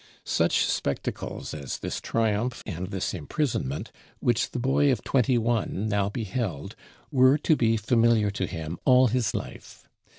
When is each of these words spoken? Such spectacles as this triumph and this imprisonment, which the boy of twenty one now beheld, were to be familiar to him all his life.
Such 0.25 0.65
spectacles 0.65 1.53
as 1.53 1.77
this 1.77 2.01
triumph 2.01 2.63
and 2.65 2.87
this 2.87 3.13
imprisonment, 3.13 3.91
which 4.19 4.49
the 4.49 4.57
boy 4.57 4.91
of 4.91 5.03
twenty 5.03 5.37
one 5.37 5.87
now 5.87 6.09
beheld, 6.09 6.75
were 7.11 7.37
to 7.37 7.55
be 7.55 7.77
familiar 7.77 8.31
to 8.31 8.47
him 8.47 8.79
all 8.83 9.09
his 9.09 9.35
life. 9.35 9.87